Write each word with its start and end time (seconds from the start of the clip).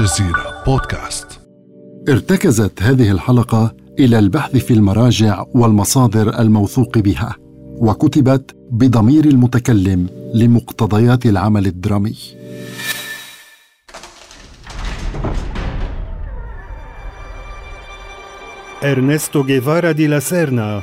الجزيرة 0.00 0.62
بودكاست. 0.66 1.40
ارتكزت 2.08 2.82
هذه 2.82 3.10
الحلقة 3.10 3.74
إلى 3.98 4.18
البحث 4.18 4.56
في 4.56 4.74
المراجع 4.74 5.44
والمصادر 5.54 6.40
الموثوق 6.40 6.98
بها 6.98 7.36
وكتبت 7.58 8.56
بضمير 8.70 9.24
المتكلم 9.24 10.06
لمقتضيات 10.34 11.26
العمل 11.26 11.66
الدرامي. 11.66 12.16
إرنستو 18.84 19.44
جيفارا 19.44 19.92
دي 19.92 20.06
لاسيرنا 20.06 20.82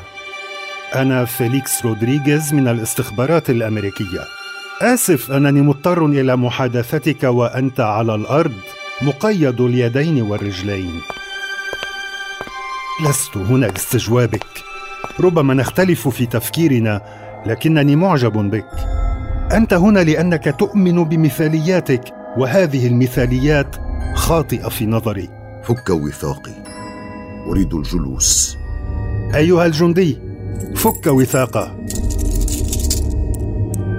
أنا 0.96 1.26
فيليكس 1.26 1.86
رودريغيز 1.86 2.54
من 2.54 2.68
الاستخبارات 2.68 3.50
الأمريكية. 3.50 4.22
آسف 4.82 5.32
أنني 5.32 5.62
مضطر 5.62 6.06
إلى 6.06 6.36
محادثتك 6.36 7.24
وأنت 7.24 7.80
على 7.80 8.16
الأرض. 8.16 8.77
مقيد 9.02 9.62
اليدين 9.62 10.22
والرجلين. 10.22 11.02
لست 13.10 13.38
هنا 13.38 13.66
لاستجوابك. 13.66 14.46
ربما 15.20 15.54
نختلف 15.54 16.08
في 16.08 16.26
تفكيرنا 16.26 17.02
لكنني 17.46 17.96
معجب 17.96 18.32
بك. 18.32 18.68
أنت 19.54 19.74
هنا 19.74 20.00
لأنك 20.00 20.56
تؤمن 20.60 21.04
بمثالياتك 21.04 22.04
وهذه 22.38 22.88
المثاليات 22.88 23.76
خاطئة 24.16 24.70
في 24.70 24.86
نظري. 24.86 25.30
فك 25.64 25.90
وثاقي. 25.90 26.64
أريد 27.50 27.74
الجلوس. 27.74 28.58
أيها 29.36 29.66
الجندي 29.66 30.20
فك 30.76 31.08
وثاقة. 31.08 31.78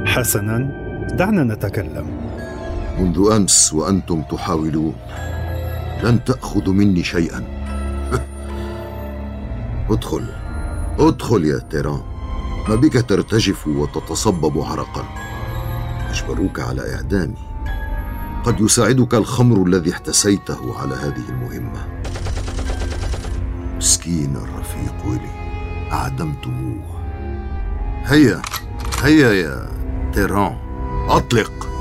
حسنا 0.07 0.59
دعنا 1.19 1.55
نتكلم. 1.55 2.28
منذ 2.99 3.33
أمس 3.33 3.73
وأنتم 3.75 4.23
تحاولون. 4.23 4.95
لن 6.03 6.25
تأخذوا 6.25 6.75
مني 6.75 7.05
شيئا. 7.05 7.45
ادخل. 9.91 10.25
ادخل 10.99 11.45
يا 11.45 11.59
تيران. 11.59 12.01
ما 12.69 12.75
بك 12.75 13.05
ترتجف 13.09 13.67
وتتصبب 13.67 14.59
عرقا. 14.59 15.05
أجبروك 16.11 16.61
على 16.61 16.95
إعدامي. 16.95 17.49
قد 18.45 18.61
يساعدك 18.61 19.15
الخمر 19.15 19.67
الذي 19.67 19.93
احتسيته 19.93 20.79
على 20.79 20.95
هذه 20.95 21.29
المهمة. 21.29 21.87
مسكين 23.77 24.37
الرفيق 24.37 25.07
ويلي 25.07 25.31
أعدمتموه. 25.93 26.83
هيا. 28.05 28.43
هيا 29.03 29.33
يا 29.33 29.69
تيران. 30.15 30.57
أطلق. 31.09 31.78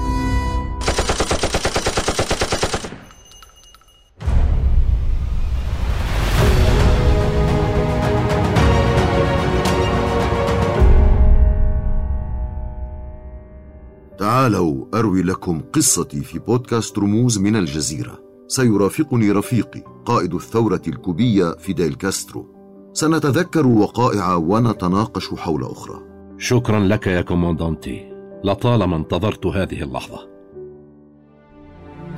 تعالوا 14.47 14.85
أروي 14.93 15.23
لكم 15.23 15.61
قصتي 15.73 16.21
في 16.21 16.39
بودكاست 16.39 16.99
رموز 16.99 17.39
من 17.39 17.55
الجزيرة. 17.55 18.19
سيرافقني 18.47 19.31
رفيقي 19.31 19.83
قائد 20.05 20.33
الثورة 20.33 20.81
الكوبية 20.87 21.55
فيديل 21.57 21.93
كاسترو. 21.93 22.45
سنتذكر 22.93 23.67
وقائع 23.67 24.35
ونتناقش 24.35 25.27
حول 25.33 25.63
أخرى. 25.63 25.99
شكرا 26.37 26.79
لك 26.79 27.07
يا 27.07 27.21
comandante 27.21 28.13
لطالما 28.43 28.95
انتظرت 28.95 29.45
هذه 29.45 29.83
اللحظة. 29.83 30.19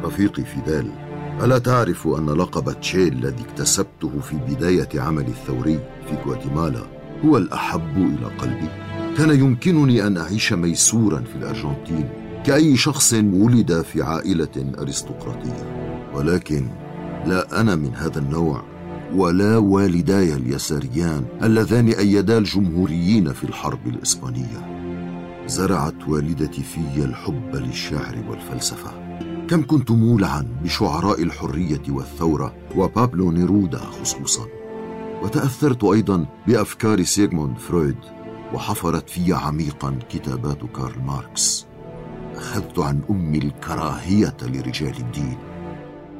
رفيقي 0.03 0.43
فيديل 0.43 0.91
ألا 1.43 1.57
تعرف 1.57 2.07
أن 2.07 2.29
لقب 2.29 2.79
تشي 2.79 3.07
الذي 3.07 3.43
اكتسبته 3.49 4.19
في 4.19 4.35
بداية 4.35 5.01
عملي 5.01 5.27
الثوري 5.27 5.79
في 6.09 6.15
غواتيمالا 6.25 6.81
هو 7.25 7.37
الأحب 7.37 7.97
إلى 7.97 8.25
قلبي. 8.37 8.69
كان 9.17 9.39
يمكنني 9.39 10.07
أن 10.07 10.17
أعيش 10.17 10.53
ميسورا 10.53 11.19
في 11.19 11.35
الأرجنتين. 11.35 12.09
كأي 12.43 12.77
شخص 12.77 13.13
ولد 13.13 13.81
في 13.81 14.01
عائلة 14.01 14.73
أرستقراطية. 14.79 15.89
ولكن 16.15 16.67
لا 17.25 17.61
أنا 17.61 17.75
من 17.75 17.95
هذا 17.95 18.19
النوع 18.19 18.63
ولا 19.15 19.57
والداي 19.57 20.33
اليساريان 20.33 21.25
اللذان 21.43 21.87
أيدا 21.87 22.37
الجمهوريين 22.37 23.33
في 23.33 23.43
الحرب 23.43 23.87
الإسبانية. 23.87 24.79
زرعت 25.47 26.07
والدتي 26.07 26.63
في 26.63 27.03
الحب 27.05 27.55
للشعر 27.55 28.23
والفلسفة. 28.29 28.91
كم 29.47 29.65
كنت 29.67 29.91
مولعا 29.91 30.47
بشعراء 30.63 31.23
الحرية 31.23 31.83
والثورة 31.89 32.55
وبابلو 32.75 33.31
نيرودا 33.31 33.77
خصوصا. 33.77 34.47
وتأثرت 35.23 35.83
أيضا 35.83 36.25
بأفكار 36.47 37.03
سيغموند 37.03 37.57
فرويد 37.57 37.97
وحفرت 38.53 39.09
في 39.09 39.33
عميقا 39.33 39.99
كتابات 40.09 40.59
كارل 40.75 41.01
ماركس. 41.05 41.68
أخذت 42.39 42.79
عن 42.79 43.01
أمي 43.09 43.37
الكراهية 43.37 44.37
لرجال 44.41 44.97
الدين. 44.97 45.37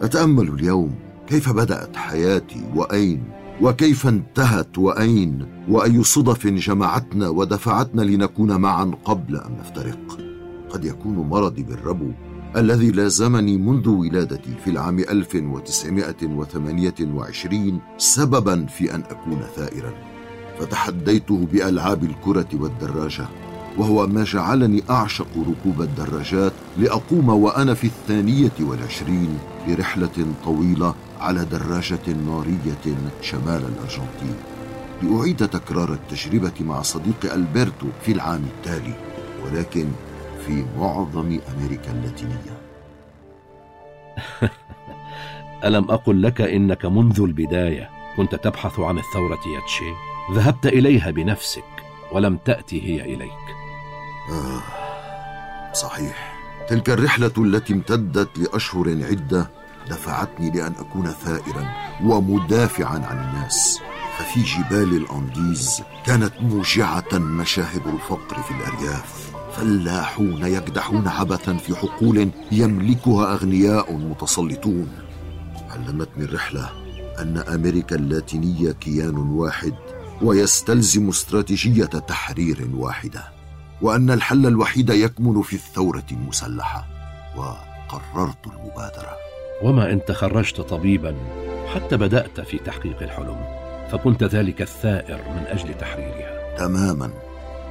أتأمل 0.01 0.47
اليوم 0.47 0.95
كيف 1.27 1.49
بدأت 1.49 1.95
حياتي 1.95 2.63
وأين 2.75 3.23
وكيف 3.61 4.07
انتهت 4.07 4.77
وأين 4.77 5.45
وأي 5.69 6.03
صدف 6.03 6.47
جمعتنا 6.47 7.29
ودفعتنا 7.29 8.01
لنكون 8.01 8.55
معا 8.55 8.91
قبل 9.05 9.37
أن 9.37 9.57
نفترق. 9.59 10.19
قد 10.69 10.85
يكون 10.85 11.15
مرضي 11.15 11.63
بالربو 11.63 12.11
الذي 12.55 12.91
لازمني 12.91 13.57
منذ 13.57 13.89
ولادتي 13.89 14.55
في 14.63 14.69
العام 14.69 14.99
1928 14.99 17.79
سببا 17.97 18.65
في 18.65 18.95
أن 18.95 19.03
أكون 19.09 19.41
ثائرا. 19.55 19.93
فتحديته 20.59 21.47
بألعاب 21.51 22.03
الكرة 22.03 22.47
والدراجة. 22.53 23.27
وهو 23.79 24.07
ما 24.07 24.23
جعلني 24.23 24.83
أعشق 24.89 25.27
ركوب 25.37 25.81
الدراجات 25.81 26.51
لأقوم 26.77 27.29
وأنا 27.29 27.73
في 27.73 27.87
الثانية 27.87 28.51
والعشرين 28.59 29.39
برحلة 29.67 30.25
طويلة 30.45 30.95
على 31.19 31.45
دراجة 31.45 32.13
نارية 32.27 32.97
شمال 33.21 33.61
الأرجنتين. 33.65 34.35
لأعيد 35.01 35.47
تكرار 35.47 35.93
التجربة 35.93 36.51
مع 36.59 36.81
صديقي 36.81 37.35
ألبرتو 37.35 37.87
في 38.01 38.11
العام 38.11 38.43
التالي 38.43 38.93
ولكن 39.45 39.87
في 40.45 40.65
معظم 40.77 41.39
أمريكا 41.57 41.91
اللاتينية. 41.91 42.59
ألم 45.65 45.91
أقل 45.91 46.23
لك 46.23 46.41
إنك 46.41 46.85
منذ 46.85 47.21
البداية 47.21 47.89
كنت 48.17 48.35
تبحث 48.35 48.79
عن 48.79 48.97
الثورة 48.97 49.39
يا 49.55 49.65
تشي 49.65 49.91
ذهبت 50.33 50.65
إليها 50.65 51.11
بنفسك 51.11 51.63
ولم 52.11 52.37
تأتي 52.45 52.81
هي 52.81 53.13
إليك. 53.13 53.59
آه. 54.31 54.61
صحيح. 55.73 56.39
تلك 56.69 56.89
الرحلة 56.89 57.31
التي 57.37 57.73
امتدت 57.73 58.29
لأشهر 58.37 58.89
عدة 58.89 59.49
دفعتني 59.89 60.51
لأن 60.51 60.73
أكون 60.79 61.07
ثائرا 61.07 61.73
ومدافعا 62.03 62.99
عن 62.99 63.17
الناس. 63.17 63.79
ففي 64.17 64.41
جبال 64.41 64.95
الأنديز 64.95 65.81
كانت 66.05 66.33
موجعة 66.41 67.13
مشاهد 67.13 67.87
الفقر 67.87 68.41
في 68.41 68.51
الأرياف. 68.51 69.29
فلاحون 69.57 70.45
يكدحون 70.45 71.07
عبثا 71.07 71.57
في 71.57 71.75
حقول 71.75 72.29
يملكها 72.51 73.33
أغنياء 73.33 73.93
متسلطون. 73.93 74.87
علمتني 75.69 76.23
الرحلة 76.23 76.69
أن 77.19 77.37
أمريكا 77.37 77.95
اللاتينية 77.95 78.71
كيان 78.71 79.17
واحد 79.17 79.73
ويستلزم 80.21 81.09
استراتيجية 81.09 81.85
تحرير 81.85 82.69
واحدة. 82.73 83.38
وأن 83.81 84.11
الحل 84.11 84.45
الوحيد 84.45 84.89
يكمن 84.89 85.41
في 85.41 85.53
الثورة 85.53 86.03
المسلحة 86.11 86.87
وقررت 87.35 88.47
المبادرة. 88.47 89.15
وما 89.63 89.91
إن 89.91 90.05
تخرجت 90.05 90.61
طبيبا 90.61 91.15
حتى 91.73 91.97
بدأت 91.97 92.41
في 92.41 92.57
تحقيق 92.57 93.01
الحلم 93.01 93.37
فكنت 93.91 94.23
ذلك 94.23 94.61
الثائر 94.61 95.17
من 95.17 95.43
أجل 95.47 95.77
تحريرها. 95.77 96.57
تماما. 96.57 97.09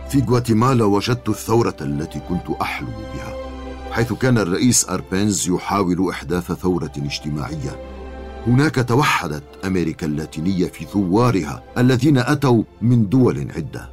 في 0.09 0.23
غواتيمالا 0.29 0.85
وجدت 0.85 1.29
الثورة 1.29 1.77
التي 1.81 2.21
كنت 2.29 2.51
أحلم 2.63 2.95
بها 3.15 3.35
حيث 3.93 4.13
كان 4.13 4.39
الرئيس 4.39 4.89
أربينز 4.89 5.49
يحاول 5.49 6.11
إحداث 6.11 6.53
ثورة 6.53 6.93
اجتماعية. 6.97 7.81
هناك 8.47 8.89
توحدت 8.89 9.45
أمريكا 9.65 10.07
اللاتينية 10.07 10.67
في 10.67 10.85
ثوارها 10.85 11.63
الذين 11.79 12.19
أتوا 12.19 12.63
من 12.83 13.09
دول 13.09 13.49
عدة. 13.57 13.89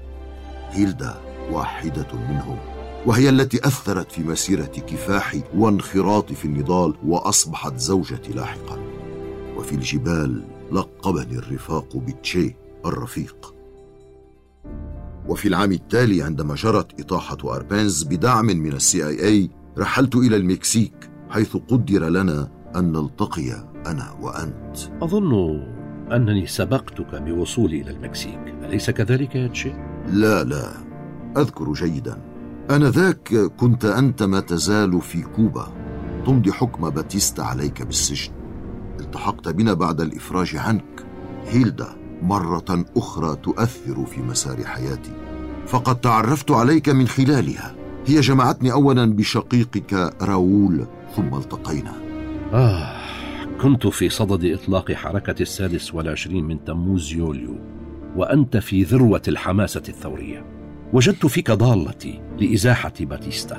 هيلدا 0.71 1.24
واحدة 1.51 2.07
منهم 2.29 2.57
وهي 3.05 3.29
التي 3.29 3.67
أثرت 3.67 4.11
في 4.11 4.23
مسيرة 4.23 4.65
كفاحي 4.65 5.43
وانخراطي 5.57 6.35
في 6.35 6.45
النضال 6.45 6.93
وأصبحت 7.05 7.77
زوجتي 7.77 8.33
لاحقا. 8.33 8.79
وفي 9.57 9.75
الجبال 9.75 10.43
لقبني 10.71 11.37
الرفاق 11.37 11.97
بتشي 11.97 12.55
الرفيق. 12.85 13.55
وفي 15.27 15.47
العام 15.47 15.71
التالي 15.71 16.23
عندما 16.23 16.55
جرت 16.55 16.99
إطاحة 16.99 17.37
أربينز 17.43 18.03
بدعم 18.03 18.45
من 18.45 18.73
ال 18.73 19.07
CIA 19.07 19.49
رحلت 19.77 20.15
إلى 20.15 20.35
المكسيك 20.35 21.09
حيث 21.29 21.57
قدر 21.57 22.09
لنا 22.09 22.51
أن 22.75 22.91
نلتقي 22.91 23.51
أنا 23.85 24.17
وأنت. 24.21 24.77
أظن 25.01 25.61
أنني 26.11 26.47
سبقتك 26.47 27.15
بوصولي 27.15 27.81
إلى 27.81 27.91
المكسيك 27.91 28.55
أليس 28.63 28.89
كذلك 28.89 29.35
يا 29.35 29.47
تشي؟ 29.47 29.73
لا 30.07 30.43
لا. 30.43 30.84
أذكر 31.37 31.73
جيدا. 31.73 32.21
آنذاك 32.71 33.33
كنت 33.57 33.85
أنت 33.85 34.23
ما 34.23 34.39
تزال 34.39 35.01
في 35.01 35.21
كوبا. 35.21 35.67
تمضي 36.25 36.51
حكم 36.51 36.89
باتيستا 36.89 37.41
عليك 37.41 37.81
بالسجن. 37.81 38.31
التحقت 38.99 39.47
بنا 39.49 39.73
بعد 39.73 40.01
الإفراج 40.01 40.55
عنك. 40.55 41.05
هيلدا 41.47 41.95
مرة 42.21 42.85
أخرى 42.97 43.35
تؤثر 43.35 44.05
في 44.05 44.21
مسار 44.21 44.63
حياتي. 44.63 45.11
فقد 45.67 46.01
تعرفت 46.01 46.51
عليك 46.51 46.89
من 46.89 47.07
خلالها. 47.07 47.75
هي 48.05 48.19
جمعتني 48.19 48.71
أولا 48.71 49.05
بشقيقك 49.05 49.93
راؤول 50.21 50.87
ثم 51.15 51.35
التقينا. 51.35 51.93
آه 52.53 52.95
كنت 53.61 53.87
في 53.87 54.09
صدد 54.09 54.45
إطلاق 54.45 54.91
حركة 54.91 55.41
السادس 55.41 55.93
والعشرين 55.93 56.43
من 56.43 56.63
تموز 56.65 57.13
يوليو 57.13 57.55
وأنت 58.15 58.57
في 58.57 58.83
ذروة 58.83 59.21
الحماسة 59.27 59.83
الثورية. 59.89 60.54
وجدت 60.93 61.25
فيك 61.25 61.51
ضالتي 61.51 62.21
لإزاحة 62.39 62.93
باتيستا. 62.99 63.57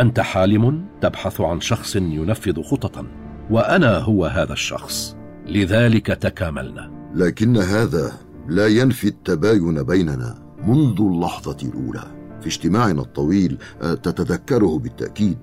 أنت 0.00 0.20
حالم 0.20 0.84
تبحث 1.00 1.40
عن 1.40 1.60
شخص 1.60 1.96
ينفذ 1.96 2.62
خططا 2.62 3.06
وأنا 3.50 3.98
هو 3.98 4.26
هذا 4.26 4.52
الشخص. 4.52 5.16
لذلك 5.46 6.06
تكاملنا. 6.06 6.90
لكن 7.14 7.56
هذا 7.56 8.12
لا 8.48 8.66
ينفي 8.66 9.08
التباين 9.08 9.82
بيننا 9.82 10.38
منذ 10.66 11.00
اللحظة 11.00 11.56
الأولى. 11.62 12.04
في 12.40 12.46
اجتماعنا 12.46 13.02
الطويل 13.02 13.58
آه، 13.82 13.94
تتذكره 13.94 14.78
بالتأكيد. 14.78 15.38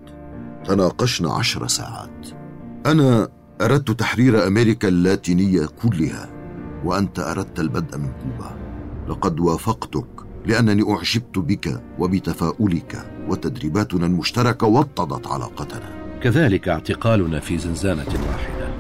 تناقشنا 0.65 1.33
عشر 1.33 1.67
ساعات. 1.67 2.27
أنا 2.85 3.27
أردت 3.61 3.91
تحرير 3.91 4.47
أمريكا 4.47 4.87
اللاتينية 4.87 5.65
كلها 5.65 6.29
وأنت 6.85 7.19
أردت 7.19 7.59
البدء 7.59 7.97
من 7.97 8.09
كوبا. 8.23 8.51
لقد 9.09 9.39
وافقتك. 9.39 10.20
لأنني 10.45 10.83
أعجبت 10.91 11.39
بك 11.39 11.81
وبتفاؤلك 11.99 13.05
وتدريباتنا 13.29 14.05
المشتركة 14.05 14.67
وطدت 14.67 15.27
علاقتنا. 15.27 15.89
كذلك 16.23 16.69
اعتقالنا 16.69 17.39
في 17.39 17.57
زنزانة 17.57 18.05
واحدة. 18.29 18.71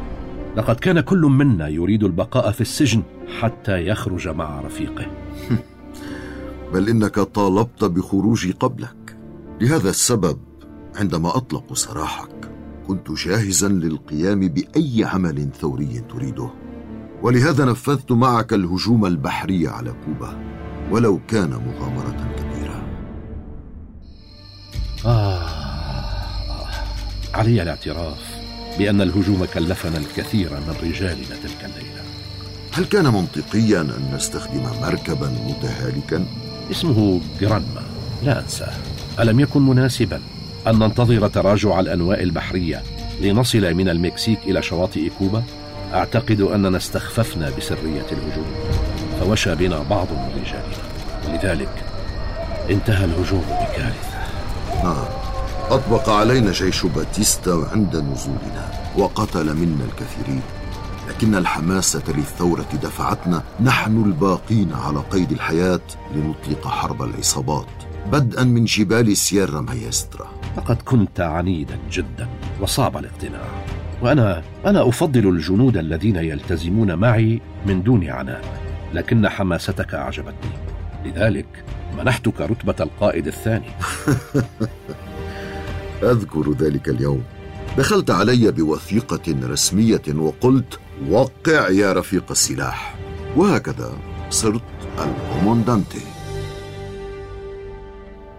لقد 0.57 0.75
كان 0.75 0.99
كل 0.99 1.21
منا 1.21 1.67
يريد 1.67 2.03
البقاء 2.03 2.51
في 2.51 2.61
السجن 2.61 3.03
حتى 3.39 3.87
يخرج 3.87 4.27
مع 4.27 4.61
رفيقه. 4.61 5.05
بل 6.73 6.89
إنك 6.89 7.19
طالبت 7.19 7.83
بخروجي 7.83 8.51
قبلك. 8.51 9.17
لهذا 9.61 9.89
السبب 9.89 10.39
عندما 10.95 11.37
أطلقوا 11.37 11.75
سراحك 11.75 12.51
كنت 12.87 13.11
جاهزا 13.11 13.67
للقيام 13.67 14.39
بأي 14.39 15.03
عمل 15.03 15.49
ثوري 15.61 16.03
تريده. 16.09 16.49
ولهذا 17.21 17.65
نفذت 17.65 18.11
معك 18.11 18.53
الهجوم 18.53 19.05
البحري 19.05 19.67
على 19.67 19.93
كوبا. 20.05 20.50
ولو 20.91 21.19
كان 21.27 21.49
مغامرة 21.49 22.15
كبيرة. 22.37 22.83
آه 25.05 25.41
علي 27.33 27.61
الاعتراف 27.61 28.41
بأن 28.77 29.01
الهجوم 29.01 29.45
كلفنا 29.45 29.97
الكثير 29.97 30.49
من 30.49 30.75
رجالنا 30.83 31.35
تلك 31.43 31.65
الليلة. 31.65 32.01
هل 32.73 32.85
كان 32.85 33.05
منطقيا 33.05 33.81
أن 33.81 34.11
نستخدم 34.15 34.63
مركبا 34.81 35.27
متهالكا؟ 35.27 36.25
اسمه 36.71 37.21
جرانما. 37.41 37.81
لا 38.23 38.39
أنساه. 38.39 38.73
ألم 39.19 39.39
يكن 39.39 39.61
مناسبا 39.61 40.21
أن 40.67 40.79
ننتظر 40.79 41.27
تراجع 41.27 41.79
الأنواء 41.79 42.23
البحرية 42.23 42.83
لنصل 43.21 43.73
من 43.73 43.89
المكسيك 43.89 44.39
إلى 44.45 44.61
شواطئ 44.61 45.09
كوبا؟ 45.19 45.43
أعتقد 45.93 46.41
أننا 46.41 46.77
استخففنا 46.77 47.49
بسرية 47.57 48.05
الهجوم. 48.11 48.51
فوشى 49.21 49.55
بنا 49.55 49.79
بعض 49.89 50.07
من 50.11 50.41
رجالنا. 50.41 50.77
ولذلك 51.27 51.83
انتهى 52.69 53.05
الهجوم 53.05 53.41
بكارثة. 53.41 54.17
نعم. 54.83 55.05
أطبق 55.69 56.09
علينا 56.09 56.51
جيش 56.51 56.85
باتيستا 56.85 57.67
عند 57.71 57.95
نزولنا 57.95 58.71
وقتل 58.97 59.53
منا 59.53 59.85
الكثيرين. 59.85 60.41
لكن 61.09 61.35
الحماسة 61.35 62.03
للثورة 62.07 62.67
دفعتنا. 62.83 63.43
نحن 63.63 64.03
الباقين 64.03 64.73
على 64.73 64.99
قيد 65.11 65.31
الحياة 65.31 65.81
لنطلق 66.15 66.67
حرب 66.67 67.01
العصابات 67.01 67.67
بدءا 68.11 68.43
من 68.43 68.65
جبال 68.65 69.17
سييرا 69.17 69.61
مايسترا. 69.61 70.27
لقد 70.57 70.81
كنت 70.81 71.19
عنيدا 71.19 71.77
جدا 71.91 72.29
وصعب 72.61 72.97
الاقتناع. 72.97 73.41
وأنا 74.01 74.43
أنا 74.65 74.89
أفضل 74.89 75.27
الجنود 75.27 75.77
الذين 75.77 76.15
يلتزمون 76.15 76.95
معي 76.95 77.41
من 77.65 77.83
دون 77.83 78.09
عناء. 78.09 78.70
لكن 78.93 79.29
حماستك 79.29 79.93
أعجبتني. 79.93 80.51
لذلك 81.05 81.63
منحتك 81.97 82.41
رتبة 82.41 82.75
القائد 82.79 83.27
الثاني. 83.27 83.69
أذكر 86.03 86.51
ذلك 86.51 86.89
اليوم. 86.89 87.23
دخلت 87.77 88.11
علي 88.11 88.51
بوثيقة 88.51 89.35
رسمية 89.43 90.01
وقلت 90.17 90.79
وقع 91.09 91.69
يا 91.69 91.93
رفيق 91.93 92.31
السلاح. 92.31 92.95
وهكذا 93.35 93.91
صرت 94.29 94.61
الكوموندانتي 94.99 96.01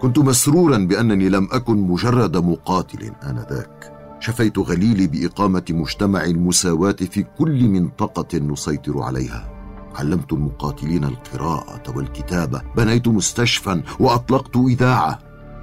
كنت 0.00 0.19
مسرورا 0.19 0.78
بأنني 0.78 1.28
لم 1.28 1.49
أكن 1.52 1.76
مجرد 1.76 2.37
مقاتل 2.37 3.12
آنذاك. 3.23 3.92
شفيت 4.21 4.59
غليلي 4.59 5.06
بإقامة 5.06 5.64
مجتمع 5.71 6.25
المساواة 6.25 6.92
في 6.92 7.25
كل 7.38 7.68
منطقة 7.68 8.38
نسيطر 8.38 9.02
عليها. 9.02 9.51
علمت 9.94 10.32
المقاتلين 10.32 11.04
القراءة 11.04 11.96
والكتابة 11.96 12.62
بنيت 12.76 13.08
مستشفى 13.08 13.82
وأطلقت 14.00 14.56
إذاعة. 14.56 15.18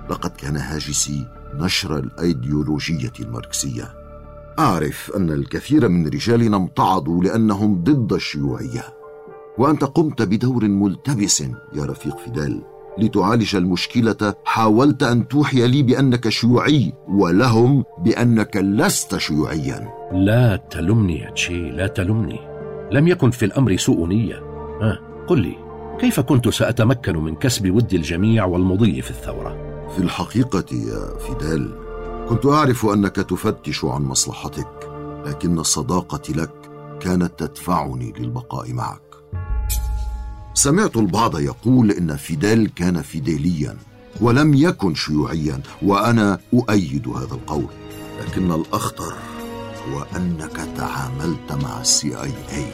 لقد 0.09 0.29
كان 0.29 0.57
هاجسي 0.57 1.27
نشر 1.53 1.97
الأيديولوجية 1.97 3.13
الماركسية. 3.19 3.93
أعرف 4.59 5.11
أن 5.17 5.31
الكثير 5.31 5.89
من 5.89 6.07
رجالنا 6.07 6.57
امتعضوا 6.57 7.23
لأنهم 7.23 7.83
ضد 7.83 8.13
الشيوعية. 8.13 8.83
وأنت 9.57 9.83
قمت 9.83 10.21
بدور 10.21 10.67
ملتبس 10.67 11.41
يا 11.41 11.85
رفيق 11.85 12.17
فيدال 12.17 12.61
لتعالج 12.97 13.55
المشكلة. 13.55 14.33
حاولت 14.45 15.03
أن 15.03 15.27
توحي 15.27 15.67
لي 15.67 15.83
بأنك 15.83 16.29
شيوعي 16.29 16.93
ولهم 17.07 17.83
بأنك 17.99 18.57
لست 18.57 19.17
شيوعيا. 19.17 19.89
لا 20.11 20.55
تلمني 20.55 21.19
يا 21.19 21.31
تشي 21.31 21.71
لا 21.71 21.87
تلمني. 21.87 22.48
لم 22.91 23.07
يكن 23.07 23.31
في 23.31 23.45
الأمر 23.45 23.77
سوء 23.77 24.07
نية. 24.07 24.43
ها 24.81 24.99
قل 25.27 25.39
لي 25.39 25.55
كيف 25.99 26.19
كنت 26.19 26.49
سأتمكن 26.49 27.17
من 27.17 27.35
كسب 27.35 27.75
ود 27.75 27.93
الجميع 27.93 28.45
والمضي 28.45 29.01
في 29.01 29.09
الثورة؟ 29.09 29.57
في 29.95 30.03
الحقيقة 30.03 30.65
يا 30.71 31.17
فيدال 31.17 31.75
كنت 32.29 32.45
أعرف 32.45 32.85
أنك 32.85 33.15
تفتش 33.15 33.85
عن 33.85 34.01
مصلحتك 34.01 34.89
لكن 35.25 35.59
الصداقة 35.59 36.33
لك 36.33 36.51
كانت 36.99 37.31
تدفعني 37.37 38.13
للبقاء 38.19 38.73
معك. 38.73 39.01
سمعت 40.53 40.97
البعض 40.97 41.39
يقول 41.39 41.91
إن 41.91 42.15
فيدال 42.15 42.73
كان 42.73 43.01
فيداليا 43.01 43.77
ولم 44.21 44.53
يكن 44.53 44.95
شيوعيا 44.95 45.61
وأنا 45.81 46.39
أؤيد 46.53 47.07
هذا 47.07 47.33
القول. 47.33 47.67
لكن 48.21 48.51
الأخطر 48.51 49.13
هو 49.87 50.05
أنك 50.15 50.57
تعاملت 50.77 51.63
مع 51.63 51.81
السي 51.81 52.21
اي 52.21 52.31
اي 52.51 52.65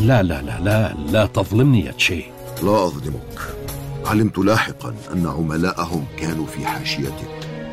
لا 0.00 0.22
لا 0.22 0.42
لا 0.42 0.60
لا 0.60 0.94
لا 0.94 1.26
تظلمني 1.26 1.84
يا 1.84 1.92
تشي. 1.92 2.24
لا 2.62 2.86
أظلمك. 2.86 3.38
علمت 4.06 4.38
لاحقا 4.38 4.94
أن 5.12 5.26
عملاءهم 5.26 6.04
كانوا 6.16 6.46
في 6.46 6.66
حاشيتك. 6.66 7.28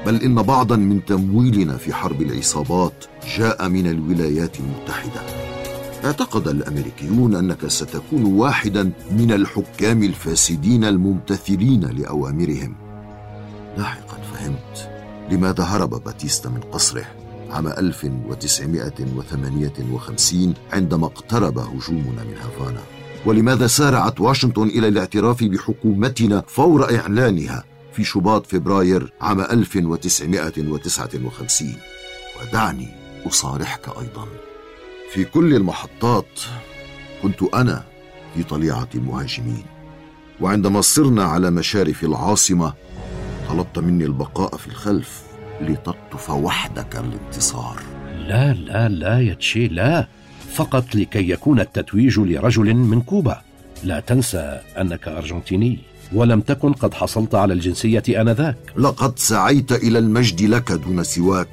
بل 0.06 0.16
إن 0.16 0.42
بعضا 0.42 0.76
من 0.76 1.06
تمويلنا 1.06 1.78
في 1.78 1.94
حرب 1.94 2.22
العصابات 2.22 3.06
جاء 3.38 3.70
من 3.70 3.88
الولايات 3.88 4.60
المتحدة. 4.60 5.22
اعتقد 6.06 6.48
الأمريكيون 6.48 7.36
أنك 7.36 7.68
ستكون 7.68 8.24
واحدا 8.24 8.92
من 9.12 9.32
الحكام 9.32 10.04
الفاسدين 10.04 10.84
الممتثلين 10.84 11.86
لأوامرهم. 11.86 12.76
لاحقا 13.78 14.18
فهمت 14.34 14.90
لماذا 15.32 15.64
هرب 15.64 16.04
باتيستا 16.04 16.50
من 16.50 16.62
قصره. 16.62 17.06
عام 17.52 17.68
1958 17.68 20.54
عندما 20.74 21.06
اقترب 21.06 21.58
هجومنا 21.58 22.24
من 22.24 22.36
هافانا. 22.38 22.82
ولماذا 23.26 23.68
سارعت 23.68 24.22
واشنطن 24.22 24.68
إلى 24.68 24.88
الاعتراف 24.88 25.44
بحكومتنا 25.44 26.44
فور 26.48 26.98
إعلانها 26.98 27.64
في 27.94 28.04
شباط 28.04 28.46
فبراير 28.46 29.14
عام 29.22 29.42
1959 29.42 31.76
ودعني 32.42 32.88
أصارحك 33.28 33.88
أيضا. 33.88 34.28
في 35.14 35.26
كل 35.26 35.56
المحطات 35.56 36.40
كنت 37.24 37.44
أنا 37.44 37.84
في 38.36 38.44
طليعة 38.44 38.90
المهاجمين. 38.96 39.64
وعندما 40.42 40.82
صرنا 40.82 41.24
على 41.24 41.52
مشارف 41.52 42.04
العاصمة 42.04 42.74
طلبت 43.50 43.80
مني 43.80 44.06
البقاء 44.06 44.58
في 44.58 44.68
الخلف. 44.68 45.31
لتقطف 45.62 46.30
وحدك 46.30 46.96
الانتصار. 46.96 47.82
لا 48.28 48.54
لا 48.54 48.90
لا 48.90 49.20
يا 49.20 49.34
تشي 49.34 49.68
لا. 49.68 50.08
فقط 50.54 50.96
لكي 50.96 51.30
يكون 51.30 51.60
التتويج 51.60 52.20
لرجل 52.20 52.74
من 52.74 53.02
كوبا. 53.02 53.42
لا 53.84 54.00
تنسى 54.00 54.60
أنك 54.78 55.08
أرجنتيني 55.08 55.80
ولم 56.14 56.42
تكن 56.42 56.74
قد 56.74 56.94
حصلت 56.94 57.36
على 57.36 57.54
الجنسية 57.54 58.04
آنذاك. 58.10 58.58
لقد 58.78 59.20
سعيت 59.20 59.72
إلى 59.72 60.00
المجد 60.00 60.42
لك 60.42 60.72
دون 60.72 61.04
سواك. 61.04 61.48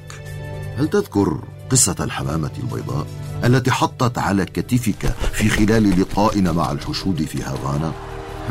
هل 0.77 0.87
تذكر 0.87 1.43
قصة 1.69 1.95
الحمامة 1.99 2.51
البيضاء 2.63 3.07
التي 3.43 3.71
حطت 3.71 4.17
على 4.17 4.45
كتفك 4.45 5.05
في 5.33 5.49
خلال 5.49 6.01
لقائنا 6.01 6.51
مع 6.51 6.71
الحشود 6.71 7.23
في 7.23 7.43
هافانا؟ 7.43 7.93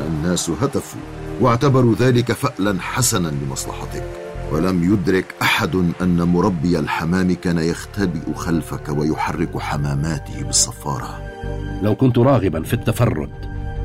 الناس 0.06 0.50
هتفوا 0.50 1.00
واعتبروا 1.40 1.94
ذلك 1.94 2.32
فألا 2.32 2.80
حسنا 2.80 3.28
لمصلحتك. 3.28 4.17
ولم 4.52 4.92
يدرك 4.92 5.34
أحد 5.42 5.74
أن 6.02 6.22
مربي 6.22 6.78
الحمام 6.78 7.32
كان 7.34 7.58
يختبئ 7.58 8.34
خلفك 8.34 8.88
ويحرك 8.88 9.58
حماماته 9.58 10.42
بالصفارة. 10.42 11.18
لو 11.82 11.94
كنت 11.94 12.18
راغبا 12.18 12.62
في 12.62 12.74
التفرد 12.74 13.30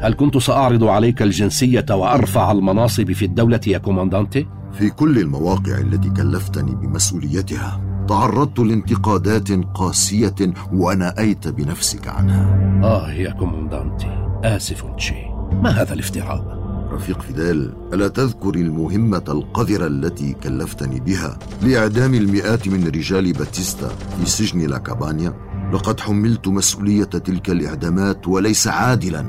هل 0.01 0.13
كنت 0.13 0.37
سأعرض 0.37 0.83
عليك 0.83 1.21
الجنسية 1.21 1.85
وأرفع 1.91 2.51
المناصب 2.51 3.11
في 3.11 3.25
الدولة 3.25 3.59
يا 3.67 3.77
كوماندانتي؟ 3.77 4.47
في 4.71 4.89
كل 4.89 5.19
المواقع 5.19 5.77
التي 5.77 6.09
كلفتني 6.09 6.75
بمسؤوليتها 6.75 7.81
تعرضت 8.07 8.59
لانتقادات 8.59 9.51
قاسية 9.51 10.35
ونأيت 10.73 11.47
بنفسك 11.47 12.07
عنها. 12.07 12.59
آه 12.83 13.11
يا 13.11 13.31
comandante 13.31 14.07
آسف 14.43 14.83
تشي 14.97 15.25
ما 15.51 15.69
هذا 15.69 15.93
الافتراء؟ 15.93 16.62
رفيق 16.93 17.21
فيدل 17.21 17.73
ألا 17.93 18.07
تذكر 18.07 18.55
المهمة 18.55 19.23
القذرة 19.27 19.87
التي 19.87 20.33
كلفتني 20.33 20.99
بها 20.99 21.39
لإعدام 21.61 22.13
المئات 22.13 22.67
من 22.67 22.87
رجال 22.87 23.33
باتيستا 23.33 23.87
في 23.87 24.29
سجن 24.29 24.59
لاكابانيا؟ 24.59 25.33
لقد 25.73 25.99
حملت 25.99 26.47
مسؤولية 26.47 27.03
تلك 27.03 27.49
الإعدامات 27.49 28.27
وليس 28.27 28.67
عادلا 28.67 29.19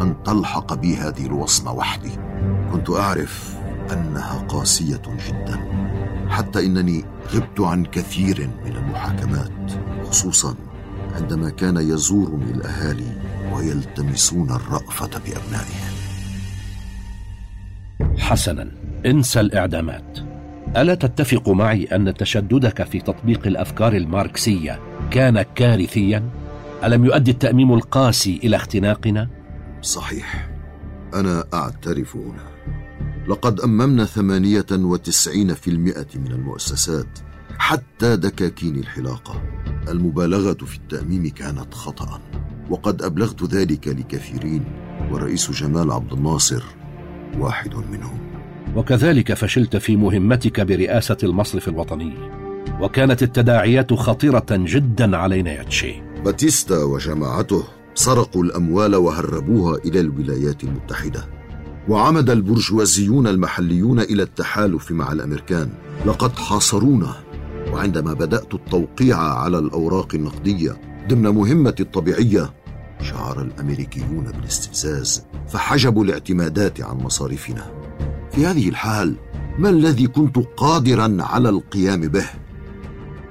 أن 0.00 0.22
تلحق 0.24 0.74
بي 0.74 0.96
هذه 0.96 1.26
الوصمة 1.26 1.72
وحدي 1.72 2.10
كنت 2.72 2.90
أعرف 2.90 3.54
أنها 3.92 4.46
قاسية 4.48 5.02
جدا 5.28 5.60
حتى 6.28 6.66
إنني 6.66 7.04
غبت 7.34 7.60
عن 7.60 7.84
كثير 7.84 8.50
من 8.64 8.76
المحاكمات 8.76 9.72
خصوصا 10.04 10.54
عندما 11.16 11.50
كان 11.50 11.76
يزورني 11.76 12.50
الأهالي 12.50 13.12
ويلتمسون 13.52 14.50
الرأفة 14.50 15.06
بأبنائهم 15.06 15.99
حسنا. 18.20 18.70
انسى 19.06 19.40
الإعدامات. 19.40 20.18
ألا 20.76 20.94
تتفق 20.94 21.48
معي 21.48 21.84
أن 21.84 22.14
تشددك 22.14 22.82
في 22.82 23.00
تطبيق 23.00 23.46
الأفكار 23.46 23.92
الماركسية 23.92 24.80
كان 25.10 25.42
كارثيا؟ 25.42 26.22
ألم 26.84 27.04
يؤدي 27.04 27.30
التأميم 27.30 27.72
القاسي 27.72 28.40
إلى 28.44 28.56
اختناقنا؟ 28.56 29.28
صحيح. 29.82 30.50
أنا 31.14 31.44
أعترف 31.54 32.16
هنا. 32.16 32.50
لقد 33.28 33.60
أممنا 33.60 34.04
ثمانية 34.04 34.66
وتسعين 34.72 35.54
في 35.54 35.70
المئة 35.70 36.06
من 36.14 36.32
المؤسسات 36.32 37.18
حتى 37.58 38.16
دكاكين 38.16 38.76
الحلاقة. 38.76 39.42
المبالغة 39.88 40.64
في 40.64 40.76
التأميم 40.76 41.28
كانت 41.28 41.74
خطا 41.74 42.20
وقد 42.70 43.02
أبلغت 43.02 43.54
ذلك 43.54 43.88
لكثيرين 43.88 44.64
والرئيس 45.10 45.50
جمال 45.50 45.92
عبد 45.92 46.12
الناصر 46.12 46.62
واحد 47.38 47.74
منهم. 47.74 48.18
وكذلك 48.76 49.34
فشلت 49.34 49.76
في 49.76 49.96
مهمتك 49.96 50.60
برئاسة 50.60 51.16
المصرف 51.22 51.68
الوطني 51.68 52.14
وكانت 52.80 53.22
التداعيات 53.22 53.92
خطيرة 53.92 54.46
جدا 54.50 55.16
علينا 55.16 55.52
يا 55.52 55.62
تشي. 55.62 56.02
باتيستا 56.24 56.84
وجماعته 56.84 57.64
سرقوا 57.94 58.44
الأموال 58.44 58.96
وهربوها 58.96 59.78
إلى 59.84 60.00
الولايات 60.00 60.64
المتحدة. 60.64 61.28
وعمد 61.88 62.30
البرجوازيون 62.30 63.26
المحليون 63.26 64.00
إلى 64.00 64.22
التحالف 64.22 64.90
مع 64.90 65.12
الأمريكان. 65.12 65.68
لقد 66.06 66.38
حاصرونا 66.38 67.14
وعندما 67.72 68.12
بدأت 68.12 68.54
التوقيع 68.54 69.18
على 69.18 69.58
الأوراق 69.58 70.14
النقدية 70.14 70.80
ضمن 71.08 71.30
مهمتي 71.30 71.82
الطبيعية 71.82 72.50
شعر 73.02 73.42
الأمريكيون 73.42 74.24
بالاستفزاز 74.24 75.24
فحجبوا 75.48 76.04
الاعتمادات 76.04 76.80
عن 76.80 76.96
مصارفنا. 76.96 77.66
في 78.32 78.46
هذه 78.46 78.68
الحال 78.68 79.14
ما 79.58 79.70
الذي 79.70 80.06
كنت 80.06 80.38
قادرا 80.56 81.16
على 81.20 81.48
القيام 81.48 82.00
به؟ 82.00 82.26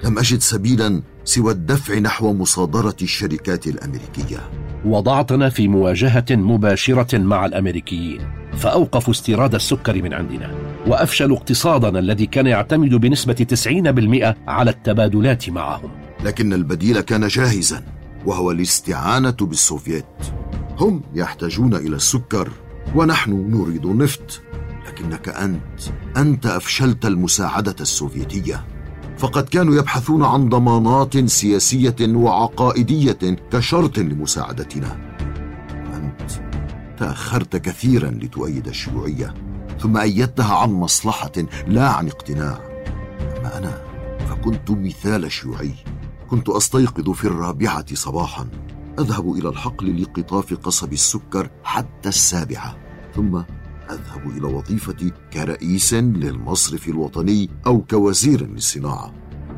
لم 0.04 0.20
أجد 0.20 0.40
سبيلا 0.40 1.02
سوى 1.24 1.52
الدفع 1.52 2.00
نحو 2.00 2.34
مصادرة 2.34 2.96
الشركات 3.02 3.68
الأمريكية. 3.68 4.50
وضعتنا 4.86 5.50
في 5.50 5.68
مواجهة 5.68 6.26
مباشرة 6.32 7.18
مع 7.18 7.46
الأمريكيين 7.46 8.22
فاوقفوا 8.58 9.14
استيراد 9.14 9.56
السكر 9.56 10.02
من 10.02 10.14
عندنا 10.14 10.52
وافشلوا 10.88 11.38
اقتصادنا 11.38 12.00
الذي 12.00 12.26
كان 12.26 12.48
يعتمد 12.48 12.96
بنسبة 12.96 13.34
90% 13.34 14.36
على 14.48 14.72
التبادلات 14.72 15.50
معهم. 15.50 15.90
لكن 16.26 16.54
البديل 16.54 17.02
كان 17.02 17.28
جاهزا. 17.28 17.84
وهو 18.26 18.52
الاستعانة 18.52 19.38
بالسوفييت. 19.42 20.06
هم 20.80 21.02
يحتاجون 21.14 21.76
إلى 21.76 21.96
السكر 21.96 22.52
ونحن 22.96 23.32
نريد 23.32 23.86
النفط. 23.86 24.42
لكنك 24.88 25.30
أنت 25.30 25.82
أنت 26.18 26.46
أفشلت 26.46 27.06
المساعدة 27.06 27.76
السوفيتيه 27.82 28.66
فقد 29.18 29.44
كانوا 29.44 29.76
يبحثون 29.76 30.24
عن 30.24 30.50
ضمانات 30.50 31.18
سياسية 31.18 31.96
وعقائدية 32.02 33.38
كشرط 33.52 34.00
لمساعدتنا. 34.00 34.98
أنت 35.96 36.32
تأخرت 36.98 37.56
كثيرا 37.56 38.10
لتؤيد 38.10 38.68
الشيوعية 38.68 39.34
ثم 39.80 39.98
أيدتها 39.98 40.56
عن 40.56 40.70
مصلحة 40.70 41.32
لا 41.68 41.90
عن 41.90 42.08
اقتناع. 42.08 42.60
أما 43.38 43.58
أنا 43.58 43.82
فكنت 44.30 44.72
مثال 44.72 45.32
شيوعي. 45.32 45.74
كنت 46.30 46.50
أستيقظ 46.50 47.10
في 47.10 47.26
الرابعة 47.26 47.96
صباحا. 47.96 48.48
أذهب 49.00 49.34
إلى 49.34 49.50
الحقل 49.50 50.02
لقطاف 50.02 50.54
قصب 50.54 50.94
السكر 50.94 51.50
حتى 51.64 52.10
السابعة 52.10 52.78
ثم 53.16 53.36
أذهب 53.90 54.38
إلى 54.38 54.54
وظيفتي 54.54 55.12
كرئيس 55.34 55.94
للمصرف 55.94 56.88
الوطني 56.88 57.50
أو 57.68 57.82
كوزير 57.82 58.48
للصناعة. 58.48 59.14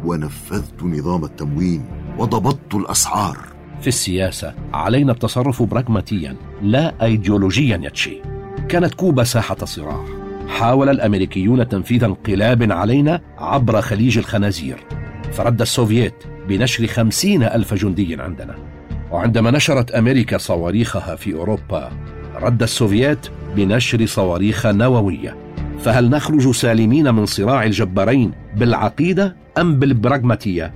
ونفذت 0.05 0.83
نظام 0.83 1.23
التموين 1.23 1.85
وضبطت 2.17 2.75
الأسعار. 2.75 3.37
في 3.81 3.87
السياسة 3.87 4.55
علينا 4.73 5.11
التصرف 5.11 5.63
براغماتيا 5.63 6.37
لا 6.61 7.05
ايديولوجيا 7.05 7.81
يا 7.83 7.91
تشي 7.91 8.21
كانت 8.69 8.93
كوبا 8.93 9.23
ساحة 9.23 9.65
صراع. 9.65 10.05
حاول 10.47 10.89
الأمريكيون 10.89 11.67
تنفيذ 11.67 12.03
انقلاب 12.03 12.71
علينا 12.71 13.21
عبر 13.37 13.81
خليج 13.81 14.17
الخنازير. 14.17 14.85
فرد 15.31 15.61
السوفييت. 15.61 16.30
بنشر 16.47 16.87
خمسين 16.87 17.43
ألف 17.43 17.73
جندي 17.73 18.21
عندنا 18.21 18.55
وعندما 19.11 19.51
نشرت 19.51 19.91
أمريكا 19.91 20.37
صواريخها 20.37 21.15
في 21.15 21.33
أوروبا 21.33 21.91
رد 22.35 22.63
السوفييت 22.63 23.27
بنشر 23.55 24.05
صواريخ 24.05 24.65
نووية 24.65 25.37
فهل 25.79 26.09
نخرج 26.09 26.51
سالمين 26.51 27.13
من 27.13 27.25
صراع 27.25 27.63
الجبارين 27.63 28.31
بالعقيدة 28.57 29.35
أم 29.57 29.79
بالبراغماتية؟ 29.79 30.73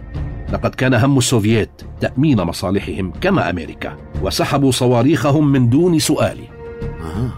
لقد 0.53 0.75
كان 0.75 0.93
هم 0.93 1.17
السوفييت 1.17 1.69
تأمين 2.01 2.41
مصالحهم 2.41 3.11
كما 3.21 3.49
أمريكا 3.49 3.97
وسحبوا 4.21 4.71
صواريخهم 4.71 5.51
من 5.51 5.69
دون 5.69 5.99
سؤال 5.99 6.39
آه. 7.01 7.31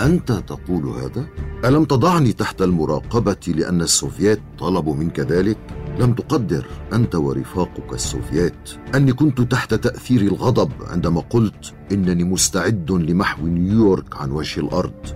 أنت 0.00 0.32
تقول 0.32 0.84
هذا؟ 0.84 1.26
ألم 1.64 1.84
تضعني 1.84 2.32
تحت 2.32 2.62
المراقبة 2.62 3.36
لأن 3.46 3.80
السوفييت 3.80 4.40
طلبوا 4.58 4.94
منك 4.94 5.20
ذلك؟ 5.20 5.58
لم 5.98 6.14
تقدر 6.14 6.66
أنت 6.92 7.14
ورفاقك 7.14 7.92
السوفييت 7.92 8.70
أني 8.94 9.12
كنت 9.12 9.40
تحت 9.40 9.74
تأثير 9.74 10.20
الغضب 10.20 10.70
عندما 10.86 11.20
قلت 11.20 11.74
إنني 11.92 12.24
مستعد 12.24 12.92
لمحو 12.92 13.46
نيويورك 13.46 14.16
عن 14.16 14.30
وجه 14.30 14.60
الأرض. 14.60 15.06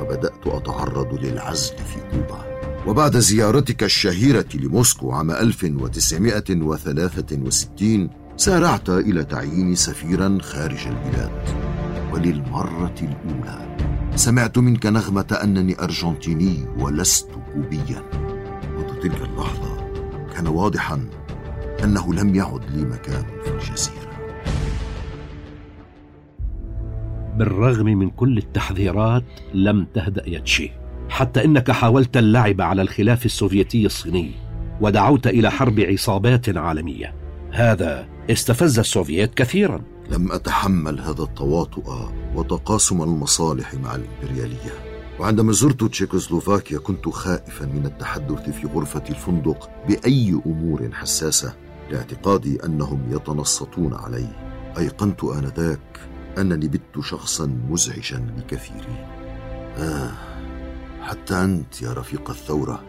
وبدات 0.00 0.46
أتعرض 0.46 1.14
للعزل 1.14 1.76
في 1.76 2.00
كوبا. 2.10 2.44
وبعد 2.86 3.18
زيارتك 3.18 3.82
الشهيرة 3.82 4.46
لموسكو 4.54 5.12
عام 5.12 5.30
1963 5.30 8.10
سارعت 8.36 8.90
إلى 8.90 9.24
تعيين 9.24 9.74
سفيرا 9.74 10.38
خارج 10.42 10.86
البلاد. 10.86 11.30
وللمرة 12.12 12.94
الأولى 13.02 13.76
سمعت 14.16 14.58
منك 14.58 14.86
نغمة 14.86 15.38
أنني 15.42 15.82
أرجنتيني 15.82 16.66
ولست 16.78 17.28
كوبيا. 17.54 18.02
منذ 18.76 19.00
تلك 19.02 19.22
اللحظة 19.22 19.85
كان 20.36 20.46
واضحا 20.46 21.08
أنه 21.84 22.14
لم 22.14 22.34
يعد 22.34 22.70
لي 22.70 22.84
مكان 22.84 23.24
في 23.44 23.50
الجزيرة. 23.50 24.06
بالرغم 27.36 27.86
من 27.86 28.10
كل 28.10 28.38
التحذيرات 28.38 29.24
لم 29.54 29.86
تهدأ 29.94 30.28
يا 30.28 30.37
تشي 30.37 30.72
حتى 31.08 31.44
إنك 31.44 31.70
حاولت 31.70 32.16
اللعب 32.16 32.60
على 32.60 32.82
الخلاف 32.82 33.26
السوفيتي 33.26 33.86
الصيني 33.86 34.30
ودعوت 34.80 35.26
إلى 35.26 35.50
حرب 35.50 35.80
عصابات 35.80 36.56
عالمية. 36.56 37.14
هذا 37.52 38.08
استفز 38.30 38.78
السوفييت 38.78 39.34
كثيرا. 39.34 39.82
لم 40.10 40.32
أتحمل 40.32 41.00
هذا 41.00 41.22
التواطؤ 41.22 42.10
وتقاسم 42.34 43.02
المصالح 43.02 43.74
مع 43.74 43.94
الإمبريالية. 43.94 44.95
وعندما 45.20 45.52
زرت 45.52 45.84
تشيكوسلوفاكيا 45.84 46.78
كنت 46.78 47.08
خائفا 47.08 47.66
من 47.66 47.86
التحدث 47.86 48.50
في 48.50 48.66
غرفة 48.66 49.02
الفندق 49.10 49.70
بأي 49.88 50.40
أمور 50.46 50.90
حساسة 50.92 51.54
لاعتقادي 51.90 52.64
أنهم 52.64 53.12
يتنصتون 53.12 53.94
علي. 53.94 54.28
أيقنت 54.78 55.24
آنذاك 55.24 56.00
أنني 56.38 56.68
بت 56.68 57.00
شخصا 57.00 57.46
مزعجا 57.70 58.26
لكثيرين 58.38 59.06
آه 59.78 60.12
حتى 61.02 61.34
أنت 61.34 61.82
يا 61.82 61.92
رفيق 61.92 62.30
الثورة 62.30 62.82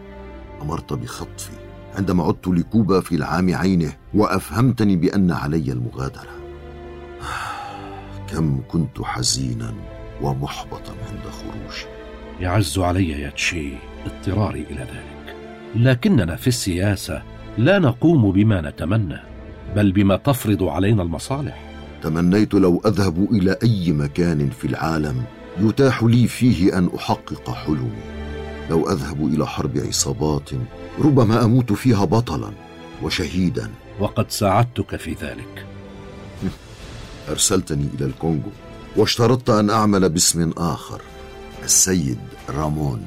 أمرت 0.62 0.94
بخطفي 0.94 1.52
عندما 1.96 2.24
عدت 2.24 2.48
لكوبا 2.48 3.00
في 3.02 3.16
العام 3.16 3.56
عينه 3.56 3.94
وأفهمتني 4.14 4.96
بأن 4.96 5.32
علي 5.32 5.72
المغادرة. 5.72 6.38
كم 8.30 8.62
كنت 8.68 9.02
حزينا 9.02 9.74
ومحبطا 10.22 10.92
عند 11.10 11.24
خروجي. 11.32 11.97
يعز 12.42 12.80
علي 12.80 13.10
يا 13.10 13.30
تشي 13.30 13.72
اضطراري 14.06 14.66
إلى 14.70 14.80
ذلك. 14.80 15.36
لكننا 15.76 16.36
في 16.36 16.48
السياسة 16.48 17.22
لا 17.58 17.80
نقوم 17.80 18.32
بما 18.32 18.62
نتمنى 18.62 19.20
بل 19.76 19.92
بما 19.92 20.16
تفرض 20.16 20.64
علينا 20.64 21.04
المصالح. 21.04 21.68
تمنيت 22.04 22.54
لو 22.54 22.82
أذهب 22.86 23.28
إلى 23.32 23.58
أي 23.64 23.92
مكان 23.92 24.50
في 24.50 24.68
العالم 24.68 25.24
يتاح 25.60 26.04
لي 26.04 26.28
فيه 26.28 26.78
أن 26.78 26.90
أحقق 26.96 27.50
حلمي. 27.52 28.02
لو 28.70 28.90
أذهب 28.90 29.28
إلى 29.28 29.48
حرب 29.48 29.78
عصابات 29.78 30.50
ربما 31.00 31.44
أموت 31.44 31.74
فيها 31.74 32.06
بطلا 32.06 32.52
وشهيدا. 33.04 33.72
وقد 34.00 34.32
ساعدتك 34.32 34.96
في 34.96 35.14
ذلك. 35.14 35.66
أرسلتني 37.30 37.88
إلى 37.96 38.06
الكونغو 38.06 38.52
واشترطت 38.96 39.50
أن 39.50 39.70
أعمل 39.70 40.10
باسم 40.10 40.52
آخر. 40.58 41.02
السيد 41.68 42.20
رامون. 42.50 43.02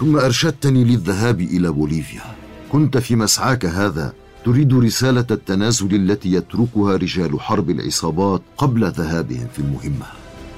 ثم 0.00 0.16
أرشدتني 0.16 0.84
للذهاب 0.84 1.40
إلى 1.40 1.68
بوليفيا. 1.70 2.26
كنت 2.72 2.98
في 2.98 3.16
مسعاك 3.16 3.64
هذا. 3.64 4.12
تريد 4.44 4.74
رسالة 4.74 5.28
التنازل 5.30 5.94
التي 5.94 6.32
يتركها 6.32 6.96
رجال 6.96 7.40
حرب 7.40 7.70
العصابات 7.70 8.42
قبل 8.56 8.90
ذهابهم 8.90 9.48
في 9.54 9.58
المهمة. 9.58 10.06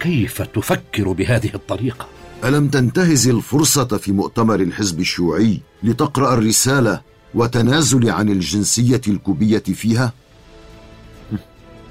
كيف 0.01 0.43
تفكر 0.43 1.13
بهذه 1.13 1.51
الطريقة؟ 1.55 2.07
ألم 2.45 2.69
تنتهز 2.69 3.29
الفرصة 3.29 3.85
في 3.85 4.13
مؤتمر 4.13 4.61
الحزب 4.61 5.01
الشيوعي 5.01 5.61
لتقرأ 5.83 6.35
الرسالة 6.35 7.01
وتنازل 7.35 8.11
عن 8.11 8.29
الجنسية 8.29 9.01
الكوبية 9.09 9.59
فيها؟ 9.83 10.13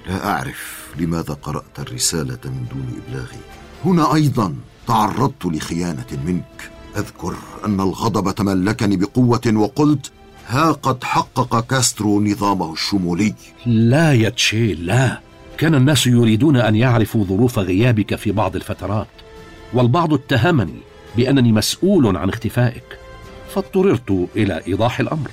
لا 0.08 0.28
أعرف 0.32 0.88
لماذا 0.98 1.34
قرأت 1.34 1.80
الرسالة 1.80 2.40
من 2.46 2.66
دون 2.72 2.88
إبلاغي. 3.02 3.44
هنا 3.86 4.14
أيضا 4.14 4.56
تعرضت 4.88 5.46
لخيانة 5.46 6.06
منك. 6.26 6.72
أذكر 6.98 7.36
أن 7.66 7.80
الغضب 7.80 8.36
تملكني 8.36 8.98
بقوة 8.98 9.42
وقلت 9.56 10.12
ها 10.48 10.72
قد 10.72 11.04
حقق 11.04 11.60
كاسترو 11.68 12.22
نظامه 12.22 12.74
الشمولي. 12.74 13.34
لا 13.66 14.14
يا 14.14 14.30
تشي 14.30 14.74
لا. 14.74 15.20
كان 15.58 15.76
الناس 15.76 16.08
يريدون 16.08 16.56
أن 16.56 16.76
يعرفوا 16.76 17.26
ظروف 17.26 17.60
غيابك 17.60 18.16
في 18.16 18.32
بعض 18.32 18.56
الفترات 18.56 19.08
والبعض 19.74 20.14
اتهمني 20.14 20.80
بأنني 21.18 21.52
مسؤول 21.52 22.18
عن 22.18 22.30
اختفائك 22.30 22.84
فاضطررت 23.54 24.28
إلى 24.36 24.62
إيضاح 24.68 25.00
الأمر. 25.00 25.30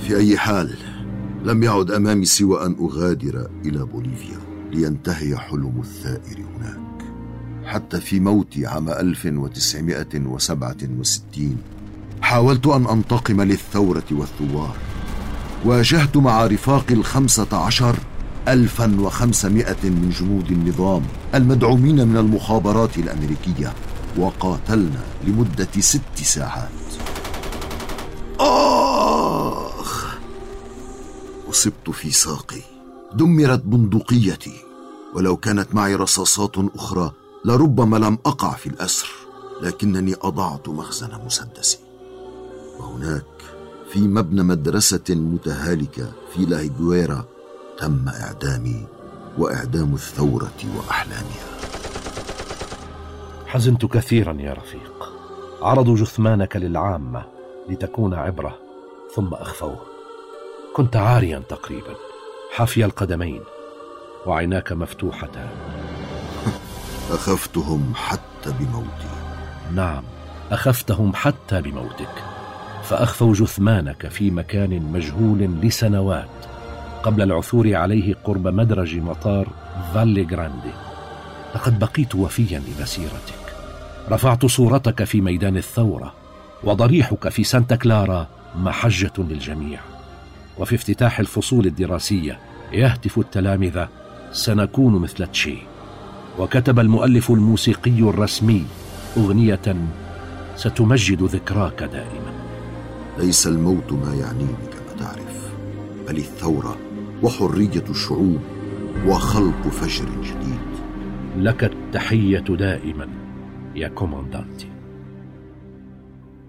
في 0.00 0.16
أي 0.16 0.38
حال 0.38 0.74
لم 1.44 1.62
يعد 1.62 1.90
أمامي 1.90 2.24
سوى 2.24 2.66
أن 2.66 2.76
أغادر 2.80 3.48
إلى 3.64 3.84
بوليفيا. 3.84 4.47
لينتهي 4.72 5.36
حلم 5.36 5.80
الثائر 5.80 6.36
هناك. 6.36 6.78
حتى 7.64 8.00
في 8.00 8.20
موتي 8.20 8.66
عام 8.66 8.88
1967 8.88 11.56
حاولت 12.20 12.66
أن 12.66 12.86
أنتقم 12.86 13.42
للثورة 13.42 14.04
والثوار. 14.10 14.76
واجهت 15.64 16.16
مع 16.16 16.46
رفاقي 16.46 16.94
الخمسة 16.94 17.46
عشر 17.52 17.96
ألفا 18.48 19.00
وخمسمائة 19.00 19.76
من 19.84 20.10
جنود 20.20 20.50
النظام 20.50 21.02
المدعومين 21.34 22.08
من 22.08 22.16
المخابرات 22.16 22.98
الأمريكية 22.98 23.72
وقاتلنا 24.18 25.00
لمدة 25.26 25.68
ست 25.80 26.00
ساعات. 26.22 26.68
آخ! 28.40 30.16
أصبت 31.50 31.90
في 31.90 32.10
ساقي. 32.10 32.77
دمرت 33.12 33.62
بندقيتي. 33.64 34.64
ولو 35.14 35.36
كانت 35.36 35.74
معي 35.74 35.94
رصاصات 35.94 36.52
أخرى 36.74 37.12
لربما 37.44 37.96
لم 37.96 38.18
أقع 38.26 38.52
في 38.52 38.66
الأسر 38.66 39.08
لكنني 39.62 40.14
أضعت 40.22 40.68
مخزن 40.68 41.10
مسدسي. 41.26 41.78
وهناك 42.78 43.24
في 43.92 44.00
مبنى 44.00 44.42
مدرسة 44.42 45.04
متهالكة 45.10 46.12
في 46.34 46.44
لاهيجويرا 46.44 47.24
تم 47.78 48.08
إعدامي 48.08 48.86
وإعدام 49.38 49.94
الثورة 49.94 50.52
وأحلامها. 50.76 51.58
حزنت 53.46 53.86
كثيرا 53.86 54.32
يا 54.40 54.52
رفيق. 54.52 55.12
عرضوا 55.62 55.96
جثمانك 55.96 56.56
للعامة 56.56 57.24
لتكون 57.68 58.14
عبرة 58.14 58.58
ثم 59.14 59.34
أخفوه. 59.34 59.78
كنت 60.74 60.96
عاريا 60.96 61.42
تقريبا. 61.48 62.07
حافي 62.54 62.84
القدمين 62.84 63.40
وعيناك 64.26 64.72
مفتوحتان. 64.72 65.48
أخفتهم 67.10 67.92
حتى 67.94 68.52
بموتي. 68.60 69.08
نعم 69.74 70.02
أخفتهم 70.50 71.14
حتى 71.14 71.62
بموتك. 71.62 72.24
فأخفوا 72.82 73.34
جثمانك 73.34 74.08
في 74.08 74.30
مكان 74.30 74.92
مجهول 74.92 75.38
لسنوات 75.62 76.28
قبل 77.02 77.22
العثور 77.22 77.74
عليه 77.74 78.14
قرب 78.24 78.48
مدرج 78.48 78.96
مطار 78.96 79.48
فالي 79.94 80.24
جراندي 80.24 80.72
لقد 81.54 81.78
بقيت 81.78 82.14
وفيا 82.14 82.58
لمسيرتك. 82.58 83.54
رفعت 84.10 84.46
صورتك 84.46 85.04
في 85.04 85.20
ميدان 85.20 85.56
الثورة 85.56 86.14
وضريحك 86.64 87.28
في 87.28 87.44
سانتا 87.44 87.76
كلارا 87.76 88.26
محجة 88.56 89.12
للجميع. 89.18 89.80
وفي 90.60 90.74
افتتاح 90.74 91.20
الفصول 91.20 91.66
الدراسية 91.66 92.38
يهتف 92.72 93.18
التلامذة 93.18 93.88
سنكون 94.32 94.94
مثل 94.94 95.26
تشي 95.26 95.58
وكتب 96.38 96.78
المؤلف 96.78 97.30
الموسيقي 97.30 98.00
الرسمي 98.00 98.64
أغنية 99.16 99.76
ستمجد 100.56 101.22
ذكراك 101.22 101.82
دائما 101.82 102.32
ليس 103.18 103.46
الموت 103.46 103.92
ما 103.92 104.14
يعنيني 104.14 104.66
كما 104.72 104.98
تعرف 104.98 105.52
بل 106.08 106.16
الثورة 106.16 106.76
وحرية 107.22 107.84
الشعوب 107.90 108.40
وخلق 109.06 109.68
فجر 109.68 110.08
جديد. 110.22 110.68
لك 111.36 111.64
التحية 111.64 112.38
دائما 112.38 113.08
يا 113.74 113.88
كوماندانتي. 113.88 114.68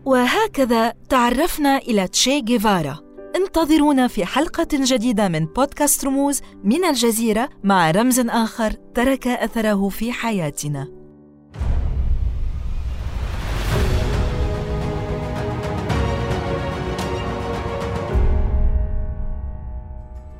وهكذا 0.05 0.93
تعرفنا 1.09 1.77
إلى 1.77 2.07
تشي 2.07 2.41
جيفارا. 2.41 3.08
انتظرونا 3.39 4.07
في 4.07 4.25
حلقة 4.25 4.67
جديدة 4.73 5.27
من 5.27 5.45
بودكاست 5.45 6.05
رموز 6.05 6.41
من 6.63 6.85
الجزيرة 6.85 7.49
مع 7.63 7.91
رمز 7.91 8.19
آخر 8.19 8.71
ترك 8.71 9.27
أثره 9.27 9.89
في 9.89 10.11
حياتنا. 10.11 10.87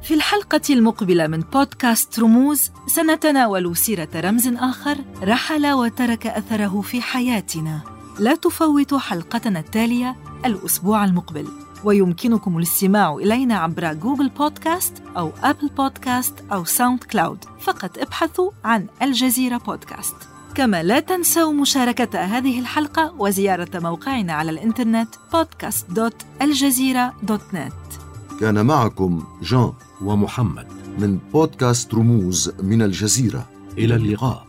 في 0.01 0.13
الحلقة 0.13 0.61
المقبلة 0.69 1.27
من 1.27 1.39
بودكاست 1.39 2.19
رموز 2.19 2.71
سنتناول 2.87 3.77
سيرة 3.77 4.09
رمز 4.15 4.47
آخر 4.47 4.97
رحل 5.23 5.71
وترك 5.71 6.27
أثره 6.27 6.81
في 6.81 7.01
حياتنا. 7.01 7.81
لا 8.19 8.35
تفوتوا 8.35 8.99
حلقتنا 8.99 9.59
التالية 9.59 10.15
الأسبوع 10.45 11.05
المقبل. 11.05 11.47
ويمكنكم 11.83 12.57
الاستماع 12.57 13.15
إلينا 13.15 13.57
عبر 13.57 13.93
Google 13.93 14.29
Podcast 14.29 14.93
أو 15.17 15.31
Apple 15.43 15.69
Podcast 15.77 16.33
أو 16.51 16.65
SoundCloud. 16.65 17.45
فقط 17.59 17.97
ابحثوا 17.97 18.51
عن 18.63 18.87
الجزيرة 19.01 19.57
بودكاست. 19.57 20.15
كما 20.55 20.83
لا 20.83 20.99
تنسوا 20.99 21.53
مشاركة 21.53 22.19
هذه 22.19 22.59
الحلقة 22.59 23.13
وزيارة 23.19 23.79
موقعنا 23.79 24.33
على 24.33 24.51
الإنترنت 24.51 25.15
podcast.aljazeera.net 25.15 27.73
كان 28.39 28.65
معكم 28.65 29.23
جان 29.41 29.73
ومحمد. 30.01 30.67
من 30.99 31.19
بودكاست 31.33 31.93
رموز 31.93 32.51
من 32.63 32.81
الجزيرة. 32.81 33.49
إلى 33.77 33.95
اللقاء. 33.95 34.48